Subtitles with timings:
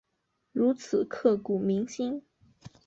[0.51, 2.23] 如此刻骨铭心